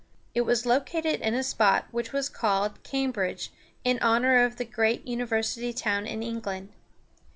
[0.33, 3.49] It was located in a spot which was called Cam´bridge,
[3.83, 6.69] in honor of the great university town in England.